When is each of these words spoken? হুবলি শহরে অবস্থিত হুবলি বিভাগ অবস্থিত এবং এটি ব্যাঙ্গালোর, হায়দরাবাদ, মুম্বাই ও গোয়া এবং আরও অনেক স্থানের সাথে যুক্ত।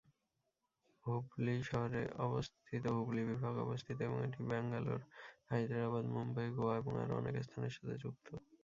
হুবলি 1.03 1.55
শহরে 1.65 2.01
অবস্থিত 2.25 2.83
হুবলি 2.95 3.23
বিভাগ 3.31 3.53
অবস্থিত 3.65 3.97
এবং 4.01 4.17
এটি 4.27 4.39
ব্যাঙ্গালোর, 4.49 5.01
হায়দরাবাদ, 5.49 6.05
মুম্বাই 6.15 6.47
ও 6.49 6.55
গোয়া 6.57 6.73
এবং 6.81 6.93
আরও 7.03 7.13
অনেক 7.21 7.33
স্থানের 7.45 7.73
সাথে 7.75 7.95
যুক্ত। 8.03 8.27